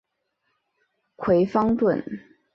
[1.15, 2.03] 葵芳邨。